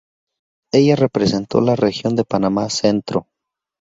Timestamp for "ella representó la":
0.73-1.75